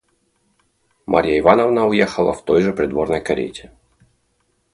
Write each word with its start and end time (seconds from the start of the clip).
Марья 1.05 1.37
Ивановна 1.37 1.85
уехала 1.85 2.33
в 2.33 2.43
той 2.43 2.63
же 2.63 2.73
придворной 2.73 3.21
карете. 3.21 3.71